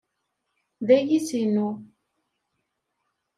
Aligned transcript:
D 0.87 0.87
ayis-inu. 0.97 1.69